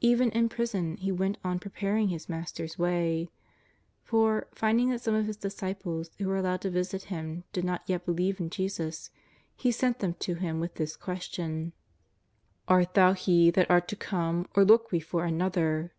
[0.00, 3.30] Even in prison he went on preparing his Master's way.
[4.02, 7.82] For, finding that some of his disciples w^ho were allowed to visit him did not
[7.86, 9.12] yet believe in Jesus,
[9.54, 11.72] he sent them to Him with this question:
[12.68, 15.92] ^^Art Thou He that art to come or look we for another